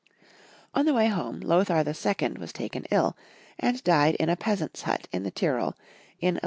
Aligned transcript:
On 0.73 0.87
the 0.87 0.95
way 0.95 1.09
home, 1.09 1.41
Lothar 1.41 1.77
II. 1.85 2.29
was 2.39 2.51
taken 2.51 2.85
ill, 2.89 3.15
and 3.59 3.83
died 3.83 4.15
in 4.15 4.29
a 4.29 4.35
peasant's 4.35 4.81
hut 4.81 5.07
in 5.11 5.21
the 5.21 5.29
Tyrol, 5.29 5.75
m 6.23 6.33
1137. 6.39 6.39